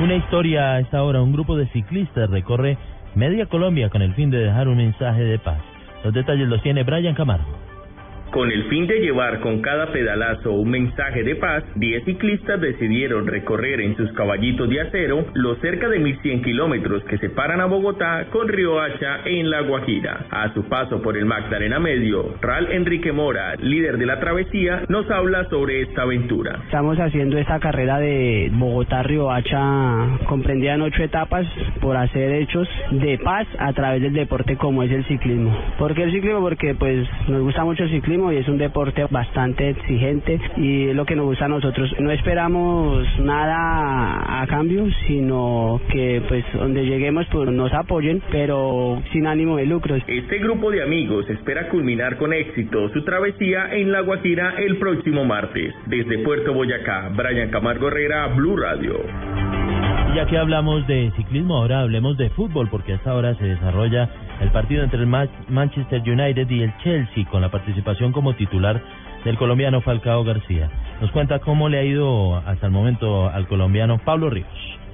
Una 0.01 0.15
historia 0.15 0.73
a 0.73 0.79
esta 0.79 1.03
hora. 1.03 1.21
Un 1.21 1.33
grupo 1.33 1.57
de 1.57 1.67
ciclistas 1.67 2.29
recorre 2.29 2.77
media 3.15 3.47
Colombia 3.47 3.89
con 3.89 4.01
el 4.01 4.13
fin 4.13 4.29
de 4.29 4.37
dejar 4.37 4.67
un 4.67 4.77
mensaje 4.77 5.23
de 5.23 5.39
paz. 5.39 5.61
Los 6.03 6.13
detalles 6.13 6.47
los 6.47 6.61
tiene 6.61 6.83
Brian 6.83 7.15
Camargo. 7.15 7.68
Con 8.31 8.51
el 8.51 8.65
fin 8.65 8.85
de 8.85 8.99
llevar 8.99 9.39
con 9.39 9.59
cada 9.61 9.91
pedalazo 9.91 10.51
un 10.51 10.69
mensaje 10.69 11.23
de 11.23 11.35
paz, 11.35 11.63
10 11.75 12.05
ciclistas 12.05 12.61
decidieron 12.61 13.25
recorrer 13.25 13.81
en 13.81 13.97
sus 13.97 14.11
caballitos 14.13 14.69
de 14.69 14.81
acero 14.81 15.25
los 15.33 15.57
cerca 15.61 15.89
de 15.89 15.97
1100 15.97 16.43
kilómetros 16.43 17.03
que 17.05 17.17
separan 17.17 17.59
a 17.59 17.65
Bogotá 17.65 18.27
con 18.31 18.47
Río 18.47 18.79
Hacha 18.79 19.21
en 19.25 19.49
La 19.49 19.61
Guajira. 19.61 20.27
A 20.29 20.53
su 20.53 20.63
paso 20.65 21.01
por 21.01 21.17
el 21.17 21.25
Magdalena 21.25 21.79
Medio, 21.79 22.35
Ral 22.39 22.71
Enrique 22.71 23.11
Mora, 23.11 23.55
líder 23.55 23.97
de 23.97 24.05
la 24.05 24.19
travesía, 24.19 24.83
nos 24.89 25.09
habla 25.09 25.45
sobre 25.49 25.81
esta 25.81 26.03
aventura. 26.03 26.59
Estamos 26.65 26.99
haciendo 26.99 27.39
esta 27.39 27.59
carrera 27.59 27.97
de 27.97 28.51
Bogotá-Río 28.53 29.31
Hacha 29.31 30.19
comprendida 30.27 30.75
en 30.75 30.83
ocho 30.83 31.01
etapas 31.01 31.47
por 31.81 31.97
hacer 31.97 32.31
hechos 32.33 32.67
de 32.91 33.17
paz 33.17 33.47
a 33.57 33.73
través 33.73 34.03
del 34.03 34.13
deporte 34.13 34.55
como 34.55 34.83
es 34.83 34.91
el 34.91 35.03
ciclismo. 35.05 35.57
¿Por 35.79 35.95
qué 35.95 36.03
el 36.03 36.11
ciclismo? 36.11 36.41
Porque 36.41 36.75
pues 36.75 37.07
nos 37.27 37.41
gusta 37.41 37.63
mucho 37.63 37.85
el 37.85 37.89
ciclismo 37.89 38.18
y 38.31 38.37
es 38.37 38.47
un 38.47 38.57
deporte 38.57 39.05
bastante 39.09 39.69
exigente 39.69 40.39
y 40.57 40.89
es 40.89 40.95
lo 40.95 41.05
que 41.05 41.15
nos 41.15 41.25
gusta 41.25 41.45
a 41.45 41.47
nosotros. 41.47 41.89
No 41.99 42.11
esperamos 42.11 43.07
nada 43.19 44.41
a 44.41 44.47
cambio, 44.47 44.85
sino 45.07 45.79
que 45.89 46.21
pues 46.27 46.43
donde 46.53 46.85
lleguemos 46.85 47.25
pues 47.31 47.49
nos 47.49 47.73
apoyen, 47.73 48.21
pero 48.31 49.01
sin 49.13 49.25
ánimo 49.25 49.55
de 49.55 49.65
lucro. 49.65 49.95
Este 49.95 50.37
grupo 50.39 50.69
de 50.71 50.83
amigos 50.83 51.29
espera 51.29 51.69
culminar 51.69 52.17
con 52.17 52.33
éxito 52.33 52.89
su 52.89 53.03
travesía 53.03 53.73
en 53.73 53.91
La 53.91 54.01
Guajira 54.01 54.55
el 54.57 54.77
próximo 54.77 55.23
martes. 55.23 55.73
Desde 55.85 56.19
Puerto 56.19 56.53
Boyacá, 56.53 57.09
Brian 57.15 57.49
Camargo 57.49 57.87
Herrera, 57.87 58.27
Blue 58.27 58.57
Radio. 58.57 58.95
Ya 60.15 60.25
que 60.25 60.37
hablamos 60.37 60.85
de 60.87 61.11
ciclismo, 61.15 61.55
ahora 61.55 61.81
hablemos 61.81 62.17
de 62.17 62.29
fútbol, 62.31 62.67
porque 62.69 62.93
a 62.93 62.95
esta 62.95 63.13
hora 63.13 63.35
se 63.35 63.45
desarrolla 63.45 64.09
el 64.39 64.51
partido 64.51 64.83
entre 64.83 64.99
el 64.99 65.07
Manchester 65.07 66.01
United 66.01 66.49
y 66.49 66.63
el 66.63 66.73
Chelsea, 66.83 67.25
con 67.29 67.41
la 67.41 67.49
participación 67.49 68.11
como 68.11 68.33
titular 68.35 68.81
del 69.25 69.37
colombiano 69.37 69.81
Falcao 69.81 70.23
García. 70.23 70.69
Nos 71.01 71.11
cuenta 71.11 71.39
cómo 71.39 71.69
le 71.69 71.79
ha 71.79 71.83
ido 71.83 72.37
hasta 72.37 72.67
el 72.67 72.71
momento 72.71 73.29
al 73.29 73.47
colombiano 73.47 73.99
Pablo 73.99 74.29
Ríos. 74.29 74.47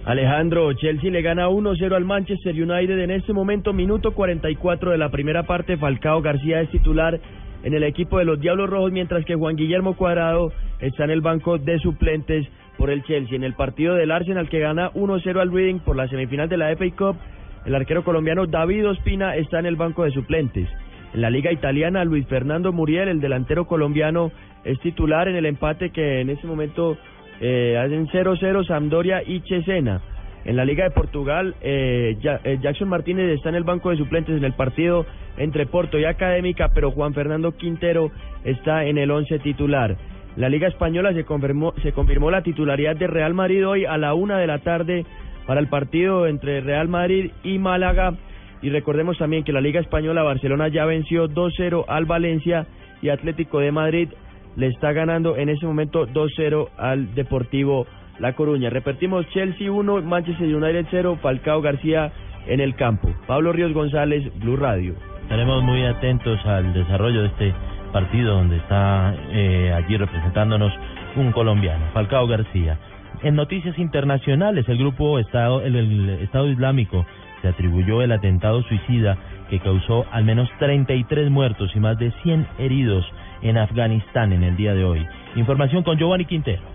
Alejandro, 0.05 0.71
Chelsea 0.73 1.09
le 1.09 1.21
gana 1.21 1.49
1-0 1.49 1.95
al 1.95 2.05
Manchester 2.05 2.53
United 2.53 2.99
en 2.99 3.11
este 3.11 3.33
momento, 3.33 3.73
minuto 3.73 4.13
44 4.13 4.91
de 4.91 4.97
la 4.97 5.09
primera 5.09 5.43
parte. 5.43 5.77
Falcao 5.77 6.21
García 6.21 6.61
es 6.61 6.69
titular 6.69 7.19
en 7.63 7.73
el 7.73 7.83
equipo 7.83 8.19
de 8.19 8.25
los 8.25 8.39
Diablos 8.39 8.69
Rojos, 8.69 8.91
mientras 8.91 9.25
que 9.25 9.33
Juan 9.33 9.55
Guillermo 9.55 9.95
Cuadrado 9.95 10.51
está 10.79 11.05
en 11.05 11.09
el 11.09 11.21
banco 11.21 11.57
de 11.57 11.79
suplentes 11.79 12.47
por 12.77 12.91
el 12.91 13.03
Chelsea. 13.03 13.35
En 13.35 13.43
el 13.43 13.53
partido 13.53 13.95
del 13.95 14.11
Arsenal 14.11 14.47
que 14.47 14.59
gana 14.59 14.91
1-0 14.91 15.39
al 15.39 15.51
Reading 15.51 15.79
por 15.79 15.95
la 15.95 16.07
semifinal 16.07 16.49
de 16.49 16.57
la 16.57 16.75
FA 16.75 16.85
Cup, 16.95 17.17
el 17.65 17.75
arquero 17.75 18.03
colombiano 18.03 18.45
David 18.45 18.88
Ospina 18.88 19.36
está 19.36 19.60
en 19.60 19.65
el 19.65 19.75
banco 19.75 20.03
de 20.03 20.12
suplentes. 20.12 20.69
En 21.13 21.22
la 21.22 21.29
liga 21.29 21.51
italiana, 21.51 22.03
Luis 22.03 22.27
Fernando 22.27 22.72
Muriel, 22.72 23.07
el 23.07 23.22
delantero 23.22 23.65
colombiano, 23.65 24.31
es 24.63 24.79
titular 24.81 25.27
en 25.27 25.36
el 25.36 25.45
empate 25.45 25.91
que 25.91 26.22
en 26.22 26.29
ese 26.29 26.45
momento 26.45 26.98
eh, 27.39 27.77
hacen 27.77 28.07
0-0 28.07 28.67
Sampdoria 28.67 29.24
y 29.24 29.39
Cesena. 29.41 30.01
En 30.45 30.55
la 30.55 30.65
Liga 30.65 30.84
de 30.84 30.91
Portugal, 30.91 31.55
eh, 31.62 32.17
eh, 32.22 32.60
Jackson 32.62 32.88
Martínez 32.88 33.29
está 33.31 33.50
en 33.50 33.55
el 33.55 33.63
banco 33.63 33.89
de 33.89 33.98
suplentes 33.98 34.38
en 34.38 34.43
el 34.43 34.53
partido 34.53 35.05
entre 35.38 35.65
Porto 35.65 35.98
y 35.98 36.05
Académica, 36.05 36.69
pero 36.74 36.91
Juan 36.91 37.15
Fernando 37.15 37.53
Quintero 37.53 38.12
está 38.43 38.86
en 38.86 39.00
el 39.00 39.10
once 39.10 39.39
titular. 39.39 39.98
La 40.36 40.50
Liga 40.50 40.67
Española 40.67 41.13
se 41.13 41.24
confirmó, 41.24 41.74
se 41.81 41.93
confirmó 41.93 42.29
la 42.29 42.43
titularidad 42.43 42.95
de 42.95 43.07
Real 43.07 43.34
Madrid 43.34 43.67
hoy 43.67 43.86
a 43.86 43.98
la 43.98 44.13
una 44.13 44.38
de 44.38 44.48
la 44.48 44.60
tarde 44.60 45.05
para 45.45 45.59
el 45.59 45.67
partido 45.67 46.27
entre 46.27 46.61
Real 46.61 46.87
Madrid 46.87 47.31
y 47.43 47.57
Málaga 47.59 48.13
Y 48.61 48.69
recordemos 48.69 49.17
también 49.17 49.43
que 49.43 49.53
la 49.53 49.61
Liga 49.61 49.79
Española 49.79 50.23
Barcelona 50.23 50.67
ya 50.69 50.85
venció 50.85 51.27
2-0 51.27 51.85
al 51.87 52.05
Valencia 52.05 52.67
y 53.01 53.09
Atlético 53.09 53.59
de 53.59 53.71
Madrid 53.71 54.09
le 54.55 54.67
está 54.67 54.93
ganando 54.93 55.35
en 55.35 55.49
ese 55.49 55.65
momento 55.65 56.07
2-0 56.07 56.69
al 56.77 57.13
Deportivo 57.13 57.85
La 58.19 58.33
Coruña. 58.33 58.69
Repetimos 58.69 59.27
Chelsea 59.29 59.71
1, 59.71 60.01
Manchester 60.03 60.47
United 60.47 60.87
0, 60.89 61.19
Falcao 61.21 61.61
García 61.61 62.11
en 62.47 62.61
el 62.61 62.75
campo. 62.75 63.09
Pablo 63.27 63.51
Ríos 63.51 63.73
González, 63.73 64.23
Blue 64.39 64.55
Radio. 64.55 64.95
Estaremos 65.23 65.63
muy 65.63 65.83
atentos 65.85 66.39
al 66.45 66.73
desarrollo 66.73 67.21
de 67.21 67.27
este 67.27 67.53
partido 67.91 68.35
donde 68.35 68.57
está 68.57 69.15
eh, 69.31 69.73
allí 69.73 69.97
representándonos 69.97 70.71
un 71.15 71.31
colombiano, 71.31 71.85
Falcao 71.93 72.27
García. 72.27 72.77
En 73.25 73.34
noticias 73.34 73.79
internacionales, 73.79 74.70
el 74.70 74.77
grupo 74.77 75.17
Estado, 75.17 75.63
el, 75.63 76.10
Estado 76.22 76.48
Islámico 76.48 77.08
se 77.41 77.48
atribuyó 77.48 78.03
el 78.03 78.12
atentado 78.12 78.62
suicida 78.62 79.17
que 79.50 79.60
causó 79.60 80.05
al 80.12 80.25
menos 80.25 80.48
33 80.60 81.32
muertos 81.32 81.72
y 81.74 81.79
más 81.79 81.98
de 81.98 82.12
100 82.22 82.46
heridos 82.60 83.03
en 83.41 83.58
Afganistán 83.58 84.32
en 84.32 84.44
el 84.44 84.55
día 84.55 84.75
de 84.75 84.86
hoy. 84.86 85.08
Información 85.36 85.82
con 85.82 85.98
Giovanni 85.98 86.25
Quintero. 86.25 86.75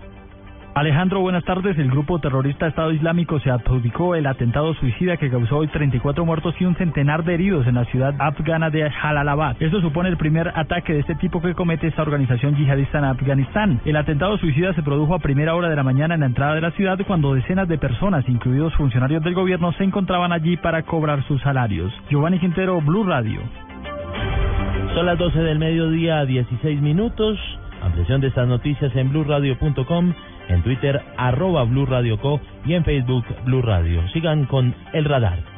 Alejandro, 0.73 1.19
buenas 1.19 1.43
tardes. 1.43 1.77
El 1.77 1.91
grupo 1.91 2.19
terrorista 2.19 2.65
Estado 2.65 2.93
Islámico 2.93 3.41
se 3.41 3.51
adjudicó 3.51 4.15
el 4.15 4.25
atentado 4.25 4.73
suicida 4.75 5.17
que 5.17 5.29
causó 5.29 5.57
hoy 5.57 5.67
34 5.67 6.25
muertos 6.25 6.55
y 6.59 6.65
un 6.65 6.75
centenar 6.75 7.25
de 7.25 7.33
heridos 7.33 7.67
en 7.67 7.75
la 7.75 7.83
ciudad 7.85 8.15
afgana 8.19 8.69
de 8.69 8.89
Jalalabad. 8.89 9.61
Esto 9.61 9.81
supone 9.81 10.07
el 10.07 10.15
primer 10.15 10.47
ataque 10.55 10.93
de 10.93 10.99
este 11.01 11.15
tipo 11.15 11.41
que 11.41 11.55
comete 11.55 11.87
esta 11.87 12.03
organización 12.03 12.55
yihadista 12.55 12.99
en 12.99 13.03
Afganistán. 13.03 13.81
El 13.83 13.97
atentado 13.97 14.37
suicida 14.37 14.73
se 14.73 14.81
produjo 14.81 15.13
a 15.13 15.19
primera 15.19 15.55
hora 15.55 15.67
de 15.67 15.75
la 15.75 15.83
mañana 15.83 16.13
en 16.13 16.21
la 16.21 16.27
entrada 16.27 16.55
de 16.55 16.61
la 16.61 16.71
ciudad 16.71 16.97
cuando 17.05 17.33
decenas 17.33 17.67
de 17.67 17.77
personas, 17.77 18.23
incluidos 18.29 18.73
funcionarios 18.75 19.21
del 19.23 19.33
gobierno, 19.33 19.73
se 19.73 19.83
encontraban 19.83 20.31
allí 20.31 20.55
para 20.55 20.83
cobrar 20.83 21.21
sus 21.27 21.41
salarios. 21.41 21.91
Giovanni 22.09 22.39
Quintero, 22.39 22.79
Blue 22.79 23.03
Radio. 23.03 23.41
Son 24.95 25.05
las 25.05 25.17
12 25.17 25.37
del 25.37 25.59
mediodía, 25.59 26.23
16 26.23 26.81
minutos. 26.81 27.37
Ampliación 27.81 28.21
de 28.21 28.27
estas 28.27 28.47
noticias 28.47 28.95
en 28.95 29.09
blueradio.com 29.09 30.13
en 30.53 30.63
Twitter 30.63 31.01
arroba 31.17 31.63
Blue 31.63 31.85
Radio 31.85 32.19
Co 32.19 32.39
y 32.65 32.73
en 32.73 32.83
Facebook 32.83 33.25
Blue 33.45 33.61
Radio. 33.61 34.07
Sigan 34.09 34.45
con 34.45 34.75
El 34.93 35.05
Radar. 35.05 35.50